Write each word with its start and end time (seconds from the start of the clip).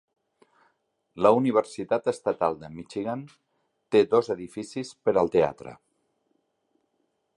La 1.25 1.31
Universitat 1.41 2.09
Estatal 2.13 2.57
de 2.63 2.69
Michigan 2.77 3.21
té 3.97 4.01
dos 4.15 4.33
edificis 4.37 4.95
per 5.07 5.15
al 5.23 5.31
teatre. 5.37 5.77